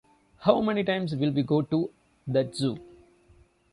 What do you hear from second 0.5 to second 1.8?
many times will we go